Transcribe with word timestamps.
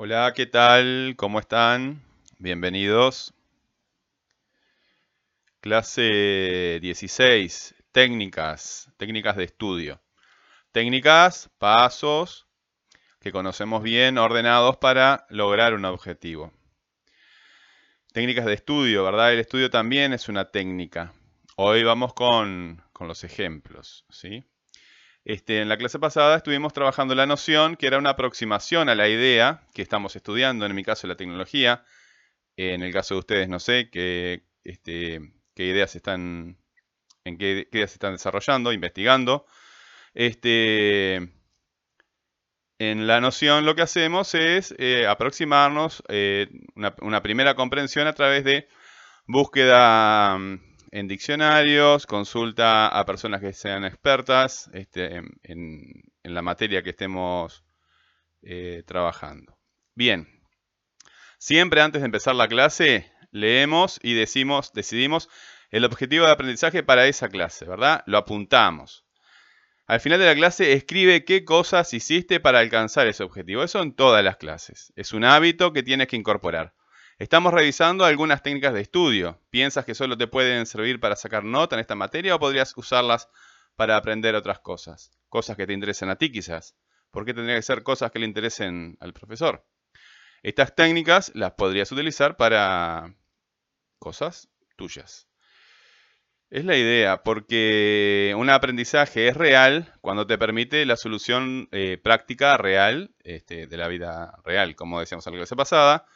Hola, 0.00 0.32
¿qué 0.32 0.46
tal? 0.46 1.14
¿Cómo 1.16 1.40
están? 1.40 2.00
Bienvenidos. 2.38 3.34
Clase 5.60 6.78
16, 6.80 7.74
técnicas, 7.90 8.92
técnicas 8.96 9.34
de 9.34 9.42
estudio. 9.42 10.00
Técnicas, 10.70 11.50
pasos 11.58 12.46
que 13.18 13.32
conocemos 13.32 13.82
bien, 13.82 14.18
ordenados 14.18 14.76
para 14.76 15.26
lograr 15.30 15.74
un 15.74 15.84
objetivo. 15.84 16.52
Técnicas 18.12 18.44
de 18.44 18.54
estudio, 18.54 19.02
¿verdad? 19.02 19.32
El 19.32 19.40
estudio 19.40 19.68
también 19.68 20.12
es 20.12 20.28
una 20.28 20.44
técnica. 20.52 21.12
Hoy 21.56 21.82
vamos 21.82 22.14
con, 22.14 22.84
con 22.92 23.08
los 23.08 23.24
ejemplos, 23.24 24.06
¿sí? 24.10 24.44
Este, 25.28 25.60
en 25.60 25.68
la 25.68 25.76
clase 25.76 25.98
pasada 25.98 26.38
estuvimos 26.38 26.72
trabajando 26.72 27.14
la 27.14 27.26
noción, 27.26 27.76
que 27.76 27.86
era 27.86 27.98
una 27.98 28.10
aproximación 28.10 28.88
a 28.88 28.94
la 28.94 29.10
idea 29.10 29.62
que 29.74 29.82
estamos 29.82 30.16
estudiando, 30.16 30.64
en 30.64 30.74
mi 30.74 30.82
caso 30.82 31.06
la 31.06 31.16
tecnología, 31.16 31.84
en 32.56 32.82
el 32.82 32.94
caso 32.94 33.14
de 33.14 33.20
ustedes 33.20 33.48
no 33.50 33.60
sé 33.60 33.90
qué, 33.90 34.44
este, 34.64 35.20
qué 35.54 35.66
ideas 35.66 35.94
están, 35.96 36.56
en 37.24 37.36
qué, 37.36 37.68
ideas 37.70 37.92
están 37.92 38.12
desarrollando, 38.12 38.72
investigando. 38.72 39.44
Este, 40.14 41.16
en 42.78 43.06
la 43.06 43.20
noción 43.20 43.66
lo 43.66 43.74
que 43.74 43.82
hacemos 43.82 44.34
es 44.34 44.74
eh, 44.78 45.06
aproximarnos 45.06 46.02
eh, 46.08 46.48
una 46.74 47.22
primera 47.22 47.54
comprensión 47.54 48.06
a 48.06 48.14
través 48.14 48.44
de 48.44 48.66
búsqueda 49.26 50.38
en 50.90 51.08
diccionarios, 51.08 52.06
consulta 52.06 52.88
a 52.88 53.04
personas 53.04 53.40
que 53.40 53.52
sean 53.52 53.84
expertas 53.84 54.70
este, 54.72 55.22
en, 55.42 56.02
la 56.22 56.42
materia 56.42 56.82
que 56.82 56.90
estemos 56.90 57.64
eh, 58.42 58.82
trabajando. 58.86 59.58
Bien, 59.94 60.28
siempre 61.38 61.80
antes 61.80 62.02
de 62.02 62.06
empezar 62.06 62.34
la 62.34 62.48
clase 62.48 63.10
leemos 63.30 63.98
y 64.02 64.14
decimos, 64.14 64.72
decidimos 64.72 65.28
el 65.70 65.84
objetivo 65.84 66.26
de 66.26 66.32
aprendizaje 66.32 66.82
para 66.82 67.06
esa 67.06 67.28
clase, 67.28 67.64
¿verdad? 67.66 68.02
Lo 68.06 68.18
apuntamos. 68.18 69.04
Al 69.86 70.00
final 70.00 70.18
de 70.18 70.26
la 70.26 70.34
clase 70.34 70.74
escribe 70.74 71.24
qué 71.24 71.46
cosas 71.46 71.94
hiciste 71.94 72.40
para 72.40 72.58
alcanzar 72.58 73.06
ese 73.06 73.22
objetivo. 73.22 73.62
Eso 73.62 73.80
en 73.80 73.94
todas 73.94 74.22
las 74.22 74.36
clases. 74.36 74.92
Es 74.96 75.14
un 75.14 75.24
hábito 75.24 75.72
que 75.72 75.82
tienes 75.82 76.08
que 76.08 76.16
incorporar. 76.16 76.74
Estamos 77.18 77.52
revisando 77.52 78.04
algunas 78.04 78.44
técnicas 78.44 78.72
de 78.72 78.80
estudio. 78.80 79.40
¿Piensas 79.50 79.84
que 79.84 79.96
solo 79.96 80.16
te 80.16 80.28
pueden 80.28 80.66
servir 80.66 81.00
para 81.00 81.16
sacar 81.16 81.42
nota 81.42 81.74
en 81.74 81.80
esta 81.80 81.96
materia 81.96 82.36
o 82.36 82.38
podrías 82.38 82.76
usarlas 82.76 83.28
para 83.74 83.96
aprender 83.96 84.36
otras 84.36 84.60
cosas? 84.60 85.10
Cosas 85.28 85.56
que 85.56 85.66
te 85.66 85.72
interesen 85.72 86.10
a 86.10 86.16
ti 86.16 86.30
quizás. 86.30 86.76
¿Por 87.10 87.24
qué 87.24 87.34
tendría 87.34 87.56
que 87.56 87.62
ser 87.62 87.82
cosas 87.82 88.12
que 88.12 88.20
le 88.20 88.26
interesen 88.26 88.96
al 89.00 89.14
profesor? 89.14 89.66
Estas 90.44 90.76
técnicas 90.76 91.32
las 91.34 91.54
podrías 91.54 91.90
utilizar 91.90 92.36
para 92.36 93.16
cosas 93.98 94.48
tuyas. 94.76 95.26
Es 96.50 96.64
la 96.64 96.76
idea, 96.76 97.24
porque 97.24 98.32
un 98.38 98.48
aprendizaje 98.48 99.26
es 99.26 99.36
real 99.36 99.92
cuando 100.02 100.24
te 100.28 100.38
permite 100.38 100.86
la 100.86 100.96
solución 100.96 101.68
eh, 101.72 101.98
práctica 102.00 102.56
real 102.58 103.10
este, 103.24 103.66
de 103.66 103.76
la 103.76 103.88
vida 103.88 104.38
real, 104.44 104.76
como 104.76 105.00
decíamos 105.00 105.26
en 105.26 105.32
la 105.32 105.40
clase 105.40 105.56
pasada 105.56 106.06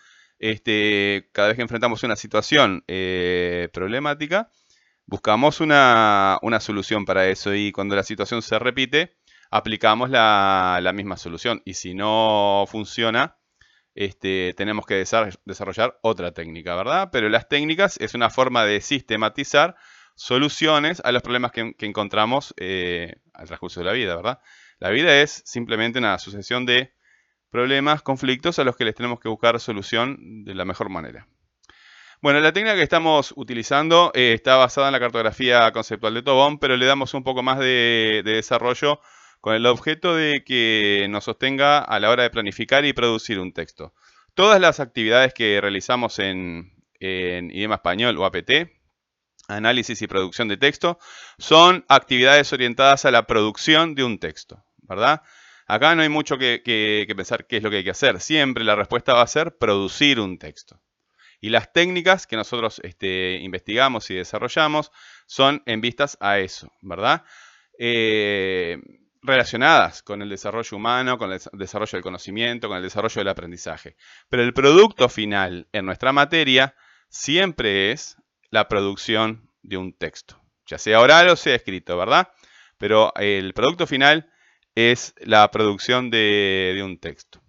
este, 0.42 1.30
cada 1.32 1.48
vez 1.48 1.56
que 1.56 1.62
enfrentamos 1.62 2.02
una 2.02 2.16
situación 2.16 2.84
eh, 2.88 3.68
problemática, 3.72 4.50
buscamos 5.06 5.60
una, 5.60 6.40
solución 6.60 7.04
para 7.04 7.28
eso 7.28 7.54
y 7.54 7.70
cuando 7.70 7.94
la 7.94 8.02
situación 8.02 8.42
se 8.42 8.58
repite, 8.58 9.16
aplicamos 9.52 10.10
la, 10.10 10.92
misma 10.94 11.16
solución. 11.16 11.62
Y 11.64 11.74
si 11.74 11.94
no 11.94 12.64
funciona, 12.68 13.36
este, 13.94 14.52
tenemos 14.56 14.84
que 14.84 15.04
desarrollar 15.44 16.00
otra 16.02 16.32
técnica, 16.32 16.74
¿verdad? 16.74 17.10
Pero 17.12 17.28
las 17.28 17.48
técnicas 17.48 17.96
es 18.00 18.14
una 18.14 18.28
forma 18.28 18.64
de 18.64 18.80
sistematizar 18.80 19.76
soluciones 20.16 21.00
a 21.04 21.12
los 21.12 21.22
problemas 21.22 21.52
que, 21.52 21.76
encontramos 21.78 22.52
eh, 22.56 23.14
al 23.32 23.46
transcurso 23.46 23.78
de 23.78 23.86
la 23.86 23.92
vida, 23.92 24.16
¿verdad? 24.16 24.40
La 24.80 24.90
vida 24.90 25.22
es 25.22 25.42
simplemente 25.46 26.00
una 26.00 26.18
sucesión 26.18 26.66
de 26.66 26.94
problemas, 27.52 28.02
conflictos 28.02 28.58
a 28.58 28.64
los 28.64 28.76
que 28.76 28.84
les 28.84 28.94
tenemos 28.96 29.20
que 29.20 29.28
buscar 29.28 29.60
solución 29.60 30.42
de 30.44 30.54
la 30.54 30.64
mejor 30.64 30.88
manera. 30.88 31.28
Bueno, 32.22 32.40
la 32.40 32.52
técnica 32.52 32.74
que 32.76 32.82
estamos 32.82 33.34
utilizando 33.36 34.10
eh, 34.14 34.32
está 34.32 34.56
basada 34.56 34.88
en 34.88 34.92
la 34.92 35.00
cartografía 35.00 35.70
conceptual 35.70 36.14
de 36.14 36.22
Tobón, 36.22 36.58
pero 36.58 36.76
le 36.76 36.86
damos 36.86 37.14
un 37.14 37.22
poco 37.22 37.42
más 37.42 37.58
de, 37.58 38.22
desarrollo 38.24 39.00
con 39.40 39.54
el 39.54 39.66
objeto 39.66 40.16
de 40.16 40.42
que 40.44 41.06
nos 41.10 41.24
sostenga 41.24 41.80
a 41.80 42.00
la 42.00 42.10
hora 42.10 42.22
de 42.22 42.30
planificar 42.30 42.84
y 42.86 42.94
producir 42.94 43.38
un 43.38 43.52
texto. 43.52 43.92
Todas 44.34 44.60
las 44.60 44.80
actividades 44.80 45.34
que 45.34 45.60
realizamos 45.60 46.20
en, 46.20 46.72
en 47.00 47.50
idioma 47.50 47.74
español 47.74 48.16
o 48.16 48.24
APT, 48.24 48.70
análisis 49.48 50.00
y 50.00 50.06
producción 50.06 50.48
de 50.48 50.56
texto, 50.56 50.98
son 51.38 51.84
actividades 51.88 52.52
orientadas 52.52 53.04
a 53.04 53.10
la 53.10 53.26
producción 53.26 53.94
de 53.94 54.04
un 54.04 54.18
texto, 54.18 54.64
¿verdad? 54.78 55.22
Acá 55.72 55.94
no 55.94 56.02
hay 56.02 56.10
mucho 56.10 56.36
que, 56.36 57.10
pensar 57.16 57.46
qué 57.46 57.56
es 57.56 57.62
lo 57.62 57.70
que 57.70 57.78
hay 57.78 57.84
que 57.84 57.92
hacer. 57.92 58.20
Siempre 58.20 58.62
la 58.62 58.74
respuesta 58.74 59.14
va 59.14 59.22
a 59.22 59.26
ser 59.26 59.56
producir 59.56 60.20
un 60.20 60.38
texto. 60.38 60.82
Y 61.40 61.48
las 61.48 61.72
técnicas 61.72 62.26
que 62.26 62.36
nosotros 62.36 62.78
este, 62.84 63.36
investigamos 63.36 64.10
y 64.10 64.14
desarrollamos 64.16 64.92
son 65.24 65.62
en 65.64 65.80
vistas 65.80 66.18
a 66.20 66.40
eso, 66.40 66.70
¿verdad? 66.82 67.24
Eh, 67.78 68.82
relacionadas 69.22 70.02
con 70.02 70.20
el 70.20 70.28
desarrollo 70.28 70.76
humano, 70.76 71.16
con 71.16 71.32
el 71.32 71.40
desarrollo 71.54 71.92
del 71.92 72.02
conocimiento, 72.02 72.68
con 72.68 72.76
el 72.76 72.82
desarrollo 72.82 73.20
del 73.20 73.28
aprendizaje. 73.28 73.96
Pero 74.28 74.42
el 74.42 74.52
producto 74.52 75.08
final 75.08 75.68
en 75.72 75.86
nuestra 75.86 76.12
materia 76.12 76.76
siempre 77.08 77.92
es 77.92 78.18
la 78.50 78.68
producción 78.68 79.48
de 79.62 79.78
un 79.78 79.94
texto, 79.94 80.38
ya 80.66 80.76
sea 80.76 81.00
oral 81.00 81.30
o 81.30 81.36
sea 81.36 81.54
escrito, 81.54 81.96
¿verdad? 81.96 82.28
Pero 82.76 83.14
el 83.16 83.54
producto 83.54 83.86
final 83.86 84.28
es 84.74 85.14
la 85.20 85.50
producción 85.50 86.10
de, 86.10 86.80
un 86.84 86.98
texto. 86.98 87.40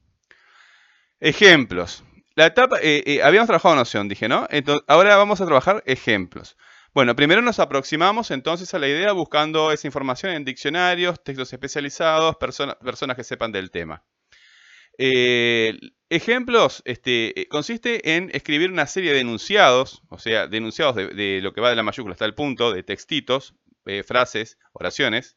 Ejemplos. 1.19 2.03
La 2.35 2.47
etapa, 2.47 2.79
eh, 2.81 3.03
eh, 3.05 3.23
habíamos 3.23 3.47
trabajado 3.47 3.75
noción, 3.75 4.09
dije, 4.09 4.27
¿no? 4.27 4.47
Entonces, 4.49 4.83
ahora 4.87 5.15
vamos 5.15 5.39
a 5.39 5.45
trabajar 5.45 5.83
ejemplos. 5.85 6.57
Bueno, 6.93 7.15
primero 7.15 7.41
nos 7.41 7.59
aproximamos 7.59 8.31
entonces 8.31 8.73
a 8.73 8.79
la 8.79 8.87
idea 8.87 9.11
buscando 9.13 9.71
esa 9.71 9.87
información 9.87 10.33
en 10.33 10.45
diccionarios, 10.45 11.23
textos 11.23 11.51
especializados, 11.53 12.35
personas 12.37 13.15
que 13.15 13.23
sepan 13.23 13.51
del 13.51 13.71
tema. 13.71 14.03
Eh, 14.99 15.79
ejemplos, 16.09 16.83
este, 16.85 17.47
consiste 17.49 18.15
en 18.15 18.29
escribir 18.33 18.71
una 18.71 18.85
serie 18.85 19.13
de 19.13 19.21
enunciados, 19.21 20.03
o 20.09 20.19
sea, 20.19 20.47
denunciados 20.47 20.95
de, 20.95 21.07
de, 21.07 21.41
lo 21.41 21.53
que 21.53 21.61
va 21.61 21.69
de 21.69 21.75
la 21.75 21.83
mayúscula 21.83 22.13
hasta 22.13 22.25
el 22.25 22.35
punto, 22.35 22.71
de 22.71 22.83
textitos, 22.83 23.55
frases, 24.05 24.59
oraciones, 24.71 25.35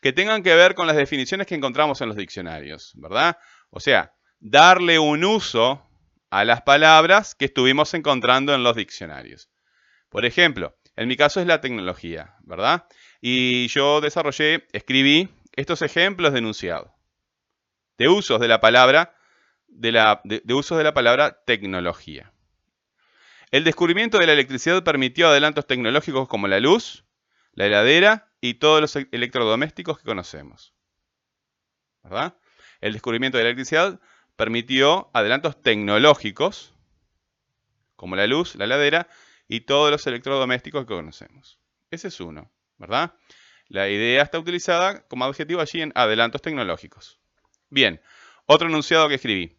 que 0.00 0.12
tengan 0.12 0.42
que 0.42 0.54
ver 0.54 0.74
con 0.74 0.86
las 0.86 0.96
definiciones 0.96 1.46
que 1.46 1.54
encontramos 1.54 2.00
en 2.00 2.08
los 2.08 2.16
diccionarios, 2.16 2.92
¿verdad? 2.96 3.38
O 3.70 3.80
sea, 3.80 4.14
darle 4.40 4.98
un 4.98 5.24
uso 5.24 5.82
a 6.30 6.44
las 6.44 6.62
palabras 6.62 7.34
que 7.34 7.46
estuvimos 7.46 7.94
encontrando 7.94 8.54
en 8.54 8.62
los 8.62 8.76
diccionarios. 8.76 9.50
Por 10.08 10.24
ejemplo, 10.24 10.76
en 10.96 11.08
mi 11.08 11.16
caso 11.16 11.40
es 11.40 11.46
la 11.46 11.60
tecnología, 11.60 12.36
¿verdad? 12.40 12.84
Y 13.20 13.68
yo 13.68 14.00
desarrollé, 14.00 14.66
escribí 14.72 15.28
estos 15.52 15.82
ejemplos 15.82 16.32
de 16.32 16.38
enunciado, 16.40 16.94
de 17.98 18.08
usos 18.08 18.40
de 18.40 18.48
la 18.48 18.60
palabra, 18.60 19.14
de, 19.68 20.40
de 20.44 20.54
usos 20.54 20.78
de 20.78 20.84
la 20.84 20.94
palabra 20.94 21.42
tecnología. 21.44 22.32
El 23.50 23.64
descubrimiento 23.64 24.18
de 24.18 24.26
la 24.26 24.32
electricidad 24.32 24.82
permitió 24.82 25.28
adelantos 25.28 25.66
tecnológicos 25.66 26.28
como 26.28 26.48
la 26.48 26.60
luz, 26.60 27.04
la 27.52 27.66
heladera 27.66 28.32
y 28.48 28.54
todos 28.54 28.80
los 28.80 28.94
e-, 28.96 29.08
electrodomésticos 29.10 29.98
que 29.98 30.04
conocemos. 30.04 30.72
¿Verdad? 32.02 32.36
El 32.80 32.92
descubrimiento 32.92 33.38
de 33.38 33.44
la 33.44 33.50
electricidad 33.50 34.00
permitió 34.36 35.10
adelantos 35.12 35.60
tecnológicos, 35.60 36.72
como 37.96 38.14
la 38.14 38.26
luz, 38.26 38.54
la 38.54 38.64
heladera 38.66 39.08
y 39.48 39.60
todos 39.60 39.90
los 39.90 40.06
electrodomésticos 40.06 40.84
que 40.84 40.94
conocemos. 40.94 41.58
Ese 41.90 42.08
es 42.08 42.20
uno, 42.20 42.52
¿verdad? 42.76 43.14
La 43.68 43.88
idea 43.88 44.22
está 44.22 44.38
utilizada 44.38 45.06
como 45.08 45.24
adjetivo 45.24 45.60
allí 45.60 45.80
en 45.82 45.92
adelantos 45.94 46.42
tecnológicos. 46.42 47.18
Bien, 47.68 48.00
otro 48.44 48.68
enunciado 48.68 49.08
que 49.08 49.16
escribí. 49.16 49.58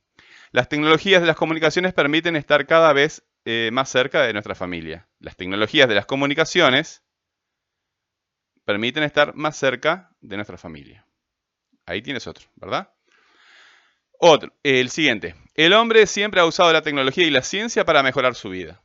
Las 0.51 0.69
tecnologías 0.69 1.19
de 1.19 1.28
las 1.28 1.36
comunicaciones 1.36 1.94
permiten 1.94 2.38
estar 2.38 2.66
cada 2.68 2.94
vez 2.94 3.24
eh, 3.44 3.69
más 3.74 3.89
cerca 3.89 4.22
de 4.22 4.31
nuestra 4.31 4.56
familia. 4.56 5.10
Las 5.19 5.36
tecnologías 5.36 5.89
de 5.89 5.95
las 5.95 6.06
comunicaciones 6.06 7.04
permiten 8.68 9.04
estar 9.04 9.34
más 9.34 9.56
cerca 9.56 10.12
de 10.19 10.36
nuestra 10.36 10.58
familia. 10.58 11.08
Ahí 11.86 12.02
tienes 12.02 12.28
otro, 12.28 12.50
¿verdad? 12.58 12.92
Otro, 14.19 14.52
el 14.62 14.90
siguiente. 14.90 15.36
El 15.54 15.72
hombre 15.72 16.06
siempre 16.06 16.42
ha 16.42 16.46
usado 16.46 16.74
la 16.74 16.81
tecnología 16.81 17.25
y 17.25 17.30
la 17.30 17.44
ciencia 17.44 17.86
para 17.86 18.04
mejorar 18.04 18.36
su 18.36 18.50
vida. 18.50 18.81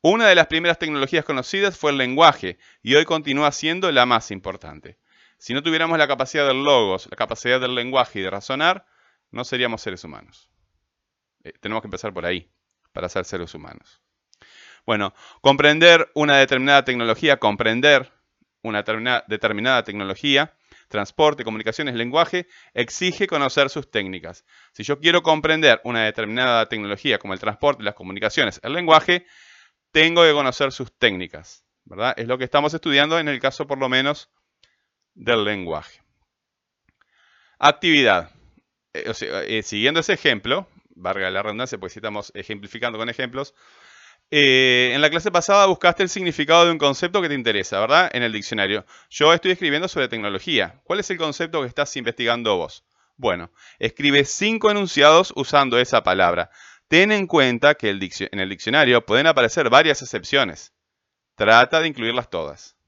Una 0.00 0.26
de 0.26 0.34
las 0.34 0.48
primeras 0.48 0.80
tecnologías 0.80 1.24
conocidas 1.24 1.78
fue 1.78 1.92
el 1.92 1.98
lenguaje 1.98 2.58
y 2.82 2.96
hoy 2.96 3.04
continúa 3.04 3.52
siendo 3.52 3.92
la 3.92 4.04
más 4.04 4.32
importante. 4.32 4.98
Si 5.38 5.54
no 5.54 5.62
tuviéramos 5.62 5.96
la 5.98 6.08
capacidad 6.08 6.48
del 6.48 6.64
logos, 6.64 7.06
la 7.08 7.16
capacidad 7.16 7.60
del 7.60 7.76
lenguaje 7.76 8.18
y 8.18 8.22
de 8.22 8.30
razonar, 8.30 8.86
no 9.30 9.44
seríamos 9.44 9.82
seres 9.82 10.02
humanos. 10.02 10.50
Eh, 11.44 11.52
tenemos 11.60 11.80
que 11.80 11.86
empezar 11.86 12.12
por 12.12 12.26
ahí, 12.26 12.50
para 12.92 13.08
ser 13.08 13.24
seres 13.24 13.54
humanos. 13.54 14.01
Bueno, 14.84 15.14
comprender 15.40 16.10
una 16.14 16.38
determinada 16.38 16.84
tecnología, 16.84 17.38
comprender 17.38 18.12
una 18.62 19.24
determinada 19.28 19.84
tecnología, 19.84 20.54
transporte, 20.88 21.44
comunicaciones, 21.44 21.94
lenguaje, 21.94 22.46
exige 22.74 23.26
conocer 23.26 23.70
sus 23.70 23.90
técnicas. 23.90 24.44
Si 24.72 24.82
yo 24.82 24.98
quiero 25.00 25.22
comprender 25.22 25.80
una 25.84 26.04
determinada 26.04 26.68
tecnología 26.68 27.18
como 27.18 27.32
el 27.32 27.40
transporte, 27.40 27.82
las 27.82 27.94
comunicaciones, 27.94 28.60
el 28.62 28.72
lenguaje, 28.72 29.26
tengo 29.90 30.22
que 30.22 30.32
conocer 30.32 30.72
sus 30.72 30.92
técnicas. 30.96 31.64
¿verdad? 31.84 32.14
Es 32.16 32.26
lo 32.26 32.38
que 32.38 32.44
estamos 32.44 32.74
estudiando 32.74 33.18
en 33.18 33.28
el 33.28 33.40
caso 33.40 33.66
por 33.66 33.78
lo 33.78 33.88
menos 33.88 34.30
del 35.14 35.44
lenguaje. 35.44 36.02
Actividad. 37.58 38.30
Eh, 38.94 39.12
eh, 39.20 39.62
siguiendo 39.62 40.00
ese 40.00 40.12
ejemplo, 40.12 40.68
valga 40.94 41.30
la 41.30 41.42
redundancia, 41.42 41.78
pues 41.78 41.92
si 41.92 41.98
estamos 41.98 42.30
ejemplificando 42.34 42.98
con 42.98 43.08
ejemplos, 43.08 43.54
eh, 44.34 44.92
en 44.94 45.02
la 45.02 45.10
clase 45.10 45.30
pasada 45.30 45.66
buscaste 45.66 46.02
el 46.02 46.08
significado 46.08 46.64
de 46.64 46.70
un 46.70 46.78
concepto 46.78 47.20
que 47.20 47.28
te 47.28 47.34
interesa, 47.34 47.78
¿verdad? 47.80 48.08
En 48.14 48.22
el 48.22 48.32
diccionario. 48.32 48.86
Yo 49.10 49.34
estoy 49.34 49.50
escribiendo 49.50 49.88
sobre 49.88 50.08
tecnología. 50.08 50.80
¿Cuál 50.84 51.00
es 51.00 51.10
el 51.10 51.18
concepto 51.18 51.60
que 51.60 51.68
estás 51.68 51.94
investigando 51.98 52.56
vos? 52.56 52.82
Bueno, 53.18 53.52
escribe 53.78 54.24
cinco 54.24 54.70
enunciados 54.70 55.34
usando 55.36 55.78
esa 55.78 56.02
palabra. 56.02 56.48
Ten 56.88 57.12
en 57.12 57.26
cuenta 57.26 57.74
que 57.74 57.90
en 57.90 58.40
el 58.40 58.48
diccionario 58.48 59.04
pueden 59.04 59.26
aparecer 59.26 59.68
varias 59.68 60.00
excepciones. 60.00 60.72
Trata 61.34 61.82
de 61.82 61.88
incluirlas 61.88 62.30
todas. 62.30 62.78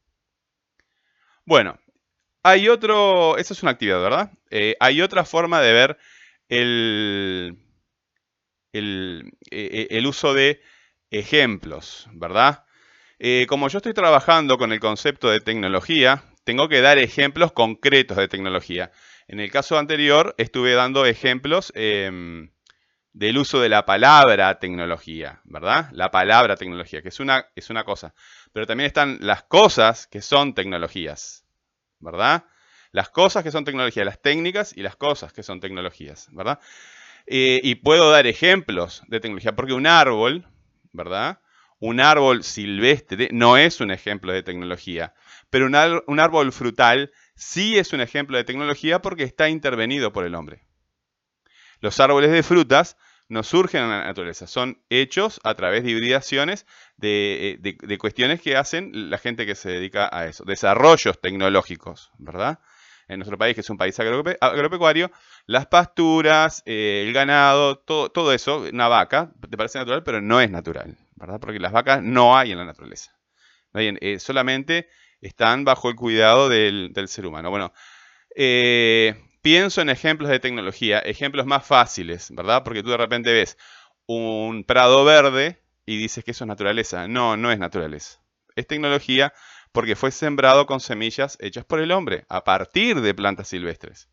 Bueno, 1.45 1.79
hay 2.43 2.71
otro, 2.71 3.37
esa 3.37 3.53
es 3.53 3.63
una 3.63 3.73
actividad, 3.73 4.01
¿verdad? 4.01 4.33
Eh, 4.49 4.77
hay 4.81 5.03
otra 5.03 5.27
forma 5.27 5.61
de 5.61 5.73
ver 5.75 5.99
el, 6.49 7.59
el 8.73 9.31
e, 9.51 10.07
uso 10.07 10.33
de 10.33 10.63
ejemplos, 11.11 12.09
¿verdad? 12.13 12.65
Eh, 13.19 13.47
como 13.49 13.69
yo 13.69 13.79
estoy 13.79 13.95
trabajando 13.95 14.59
con 14.59 14.73
el 14.73 14.81
concepto 14.81 15.31
de 15.31 15.41
tecnología, 15.41 16.25
tengo 16.45 16.69
que 16.69 16.81
dar 16.81 16.99
ejemplos 16.99 17.53
concretos 17.53 18.17
de 18.17 18.29
tecnología. 18.29 18.93
En 19.29 19.41
el 19.41 19.51
caso 19.51 19.79
anterior 19.79 20.35
estuve 20.39 20.75
dando 20.75 21.07
ejemplos 21.07 21.73
em, 21.75 22.51
del 23.13 23.39
uso 23.39 23.61
de 23.61 23.69
la 23.69 23.87
palabra 23.87 24.59
tecnología, 24.59 25.41
¿verdad? 25.45 25.89
La 25.93 26.11
palabra 26.11 26.57
tecnología, 26.57 27.01
que 27.01 27.09
es 27.09 27.21
una, 27.21 27.47
es 27.55 27.71
una 27.71 27.85
cosa. 27.85 28.15
Pero 28.53 28.67
también 28.67 28.87
están 28.89 29.19
las 29.21 29.45
cosas 29.45 30.07
que 30.07 30.21
son 30.21 30.55
tecnologías, 30.55 31.47
¿verdad? 32.01 32.45
Las 32.93 33.09
cosas 33.09 33.43
que 33.43 33.51
son 33.51 33.65
tecnologías, 33.65 34.05
las 34.05 34.21
técnicas 34.21 34.77
y 34.77 34.83
las 34.83 34.97
cosas 34.97 35.33
que 35.33 35.43
son 35.43 35.61
tecnologías, 35.61 36.29
¿verdad? 36.33 36.61
Eh, 37.27 37.61
y 37.63 37.77
puedo 37.77 38.11
dar 38.11 38.27
ejemplos 38.27 39.03
de 39.09 39.21
tecnología, 39.21 39.57
porque 39.57 39.73
un 39.73 39.87
árbol, 39.87 40.47
¿verdad? 40.95 41.41
Un 41.81 42.01
árbol 42.01 42.45
silvestre 42.45 43.29
no 43.33 43.59
es 43.59 43.81
un 43.81 43.91
ejemplo 43.91 44.33
de 44.33 44.43
tecnología, 44.43 45.13
pero 45.51 45.67
un, 45.67 46.21
árbol 46.21 46.53
frutal 46.53 47.13
sí 47.35 47.77
es 47.77 47.93
un 47.93 48.01
ejemplo 48.01 48.39
de 48.39 48.45
tecnología 48.45 49.03
porque 49.03 49.25
está 49.25 49.51
intervenido 49.51 50.13
por 50.13 50.25
el 50.25 50.35
hombre. 50.35 50.65
Los 51.81 52.01
árboles 52.01 52.31
de 52.31 52.43
frutas 52.43 52.97
no 53.29 53.43
surgen 53.43 53.83
en 53.83 53.91
la 53.91 54.05
naturaleza, 54.05 54.47
son 54.47 54.83
hechos 54.89 55.41
a 55.45 55.55
través 55.55 55.83
de 55.83 55.91
hibridaciones 55.91 56.67
de, 56.97 57.59
eh, 57.63 57.99
cuestiones 57.99 58.41
que 58.41 58.57
hacen 58.57 59.11
la 59.11 59.19
gente 59.19 59.45
que 59.45 59.55
se 59.55 59.71
dedica 59.71 60.09
a 60.13 60.27
eso, 60.27 60.45
desarrollos 60.45 61.21
tecnológicos, 61.21 62.13
¿verdad? 62.19 62.61
En 63.09 63.19
nuestro 63.19 63.37
país, 63.37 63.55
que 63.55 63.61
es 63.61 63.71
un 63.71 63.77
país 63.77 63.99
agropecuario, 64.01 65.11
las 65.47 65.67
pasturas, 65.67 66.63
eh, 66.67 67.05
el 67.07 67.13
ganado, 67.13 67.79
todo, 67.79 68.11
todo 68.11 68.33
eso, 68.33 68.65
una 68.73 68.89
vaca, 68.89 69.33
te 69.51 69.57
parece 69.57 69.79
natural, 69.79 70.03
pero 70.03 70.21
no 70.21 70.41
es 70.41 70.51
natural, 70.51 70.97
¿verdad? 71.17 71.39
Porque 71.41 71.59
las 71.59 71.73
vacas 71.73 72.03
no 72.03 72.37
hay 72.37 72.53
en 72.53 72.59
la 72.59 72.65
naturaleza. 72.65 73.15
Eh, 73.75 74.19
solamente 74.21 74.89
están 75.21 75.65
bajo 75.65 75.89
el 75.89 75.97
cuidado 75.97 76.49
del, 76.49 76.93
ser 77.09 77.27
humano. 77.27 77.51
Bueno, 77.51 77.73
eh, 78.37 79.15
pienso 79.43 79.81
en 79.81 79.91
ejemplos 79.91 80.31
de 80.31 80.39
tecnología, 80.39 81.01
ejemplos 81.01 81.47
más 81.47 81.67
fáciles, 81.67 82.29
¿verdad? 82.31 82.63
Porque 82.65 82.83
tú 82.83 82.91
de 82.91 82.97
repente 82.97 83.33
ves 83.33 83.59
un 84.07 84.65
prado 84.65 85.05
verde 85.05 85.61
y 85.87 85.99
dices 85.99 86.25
que 86.25 86.31
eso 86.31 86.45
es 86.45 86.49
naturaleza. 86.49 87.09
No, 87.09 87.37
no 87.37 87.51
es 87.51 87.59
naturaleza. 87.59 88.21
Es 88.55 88.67
tecnología 88.67 89.33
porque 89.75 89.97
fue 89.97 90.11
sembrado 90.11 90.65
con 90.65 90.81
semillas 90.81 91.37
hechas 91.41 91.67
por 91.67 91.81
el 91.81 91.93
hombre, 91.93 92.25
a 92.31 92.45
partir 92.45 93.03
de 93.03 93.13
plantas 93.13 93.49
silvestres 93.49 94.09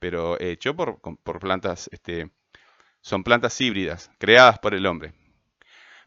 pero 0.00 0.40
hecho 0.40 0.74
por, 0.74 0.98
plantas, 1.38 1.88
este, 1.92 2.30
son 3.02 3.22
plantas 3.22 3.60
híbridas, 3.60 4.10
creadas 4.18 4.58
por 4.58 4.74
el 4.74 4.86
hombre. 4.86 5.12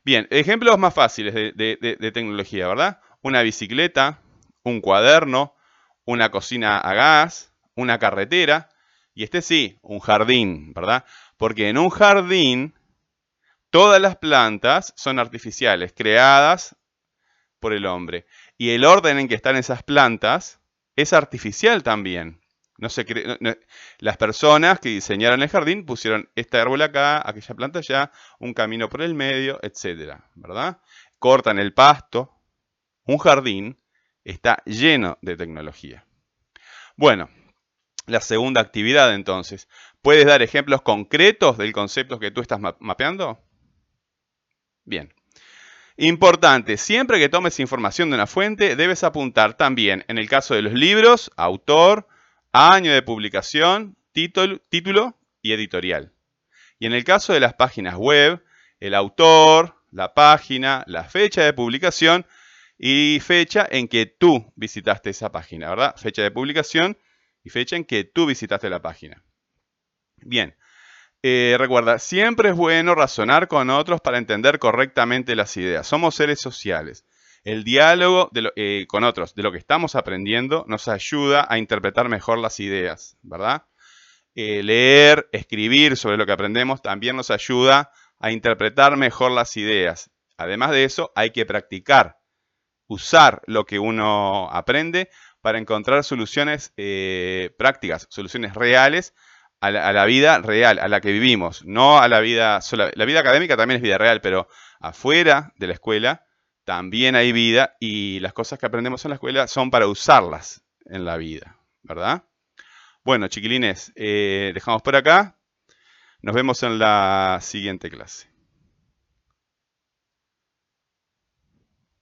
Bien, 0.04 0.28
ejemplos 0.32 0.78
más 0.78 0.94
fáciles 0.94 1.34
de, 1.34 2.12
tecnología, 2.14 2.68
¿verdad? 2.68 3.00
Una 3.22 3.42
bicicleta, 3.42 4.20
un 4.64 4.82
cuaderno, 4.82 5.56
una 6.04 6.32
cocina 6.32 6.80
a 6.80 6.94
gas, 6.94 7.54
una 7.76 8.00
carretera, 8.00 8.70
y 9.14 9.24
este 9.24 9.42
sí, 9.42 9.78
un 9.84 10.00
jardín, 10.00 10.74
¿verdad? 10.74 11.06
Porque 11.38 11.70
en 11.70 11.78
un 11.78 11.90
jardín 11.90 12.74
todas 13.70 14.02
las 14.02 14.18
plantas 14.18 14.92
son 14.98 15.20
artificiales, 15.20 15.94
creadas 15.96 16.76
por 17.60 17.74
el 17.74 17.86
hombre. 17.86 18.26
Y 18.64 18.70
el 18.70 18.86
orden 18.86 19.20
en 19.20 19.28
que 19.28 19.36
están 19.36 19.58
esas 19.58 19.84
plantas 19.84 20.62
es 20.96 21.12
artificial 21.12 21.84
también. 21.84 22.40
No 22.78 22.88
se 22.88 23.06
las 24.00 24.16
personas 24.16 24.80
que 24.80 24.88
diseñaron 24.88 25.42
el 25.44 25.50
jardín 25.50 25.86
pusieron 25.86 26.30
este 26.36 26.60
árbol 26.60 26.82
acá, 26.82 27.22
aquella 27.30 27.56
planta 27.56 27.80
allá, 27.80 28.10
un 28.40 28.54
camino 28.54 28.88
por 28.88 29.02
el 29.02 29.16
medio, 29.16 29.60
etcétera, 29.62 30.30
¿verdad? 30.36 30.80
Cortan 31.20 31.60
el 31.60 31.74
pasto. 31.74 32.40
Un 33.04 33.18
jardín 33.18 33.82
está 34.24 34.64
lleno 34.64 35.18
de 35.22 35.36
tecnología. 35.36 36.06
Bueno, 36.96 37.30
la 38.06 38.22
segunda 38.22 38.62
actividad 38.62 39.14
entonces. 39.14 39.68
¿Puedes 40.02 40.26
dar 40.26 40.42
ejemplos 40.42 40.84
concretos 40.84 41.58
del 41.58 41.74
concepto 41.74 42.18
que 42.18 42.32
tú 42.32 42.40
estás 42.40 42.62
mapeando? 42.80 43.44
Bien. 44.86 45.14
Importante, 45.98 46.78
siempre 46.78 47.20
que 47.20 47.30
tomes 47.30 47.60
información 47.60 48.10
de 48.10 48.16
una 48.16 48.26
fuente, 48.26 48.76
debes 48.76 49.04
apuntar 49.04 49.56
también, 49.56 50.04
en 50.08 50.18
el 50.18 50.28
caso 50.28 50.56
de 50.56 50.64
los 50.64 50.74
libros, 50.74 51.32
autor, 51.36 52.08
año 52.52 52.92
de 52.92 53.02
publicación, 53.04 53.96
título, 54.12 55.18
y 55.42 55.54
editorial. 55.54 56.12
Y 56.80 56.88
en 56.88 56.94
el 56.94 57.04
caso 57.04 57.34
de 57.34 57.40
las 57.40 57.54
páginas 57.54 57.96
web, 57.96 58.44
el 58.80 58.96
autor, 58.96 59.76
la 59.92 60.14
página, 60.14 60.84
la 60.88 61.04
fecha 61.04 61.44
de 61.44 61.54
publicación 61.54 62.26
y 62.78 63.20
fecha 63.22 63.68
en 63.70 63.88
que 63.88 64.06
tú 64.08 64.52
visitaste 64.56 65.12
esa 65.12 65.32
página, 65.32 65.70
¿verdad? 65.70 65.96
Fecha 65.96 66.24
de 66.24 66.32
publicación 66.32 66.98
y 67.44 67.50
fecha 67.50 67.76
en 67.76 67.86
que 67.86 68.04
tú 68.04 68.26
visitaste 68.26 68.70
la 68.70 68.82
página. 68.82 69.24
Bien, 70.18 70.56
eh, 71.26 71.56
recuerda, 71.58 72.00
siempre 72.00 72.50
es 72.50 72.56
bueno 72.56 72.96
razonar 72.96 73.48
con 73.48 73.70
otros 73.70 74.02
para 74.02 74.18
entender 74.18 74.60
correctamente 74.60 75.38
las 75.38 75.56
ideas. 75.56 75.88
Somos 75.88 76.16
seres 76.16 76.42
sociales. 76.42 77.06
El 77.46 77.64
diálogo 77.64 78.30
eh, 78.58 78.86
con 78.90 79.06
otros, 79.06 79.34
de 79.34 79.42
lo 79.42 79.54
que 79.54 79.58
estamos 79.58 79.96
aprendiendo, 79.96 80.66
nos 80.68 80.90
ayuda 80.90 81.48
a 81.50 81.58
interpretar 81.58 82.10
mejor 82.10 82.40
las 82.40 82.60
ideas, 82.60 83.18
¿verdad? 83.22 83.64
Eh, 84.36 84.64
leer, 84.64 85.30
escribir 85.32 85.96
sobre 85.96 86.18
lo 86.18 86.26
que 86.26 86.34
aprendemos 86.34 86.82
también 86.82 87.16
nos 87.16 87.32
ayuda 87.32 87.94
a 88.20 88.32
interpretar 88.32 88.98
mejor 88.98 89.32
las 89.32 89.56
ideas. 89.56 90.12
Además 90.36 90.72
de 90.72 90.84
eso, 90.84 91.14
hay 91.16 91.32
que 91.32 91.46
practicar, 91.46 92.20
usar 92.88 93.42
lo 93.48 93.66
que 93.66 93.80
uno 93.80 94.50
aprende 94.52 95.10
para 95.40 95.58
encontrar 95.58 96.04
soluciones 96.04 96.74
prácticas, 97.58 98.08
soluciones 98.10 98.56
reales 98.56 99.14
a 99.64 99.94
la, 99.94 100.06
vida 100.06 100.40
real, 100.40 100.78
a 100.78 100.90
la 100.90 101.00
que 101.00 101.14
vivimos, 101.14 101.64
no 101.64 102.00
a 102.00 102.10
la 102.10 102.20
vida. 102.20 102.60
La 102.96 103.06
vida 103.06 103.22
académica 103.22 103.56
también 103.56 103.78
es 103.78 103.82
vida 103.82 103.98
real, 103.98 104.20
pero 104.20 104.50
afuera 104.82 105.54
de 105.56 105.68
la 105.68 105.74
escuela 105.74 106.26
también 106.66 107.16
hay 107.16 107.32
vida 107.32 107.78
y 107.80 108.20
las 108.20 108.34
cosas 108.34 108.60
que 108.60 108.66
aprendemos 108.66 109.06
en 109.06 109.10
la 109.10 109.16
escuela 109.16 109.48
son 109.48 109.72
para 109.72 109.88
usarlas 109.88 110.66
en 110.86 111.06
la 111.06 111.16
vida, 111.16 111.58
¿verdad? 111.82 112.24
Bueno, 113.06 113.30
chiquilines, 113.30 113.94
eh, 113.96 114.52
dejamos 114.54 114.82
por 114.82 114.98
acá. 114.98 115.38
Nos 116.22 116.36
vemos 116.36 116.62
en 116.64 116.78
la 116.78 117.40
siguiente 117.42 117.90
clase. 117.90 118.33